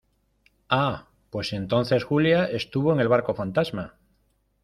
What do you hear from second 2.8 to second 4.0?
en el barco fantasma